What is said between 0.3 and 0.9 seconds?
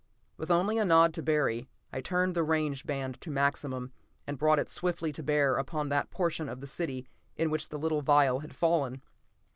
With only a